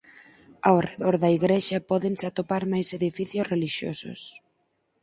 [0.67, 4.21] Ao redor da igrexa pódense atopar máis edificios relixiosos.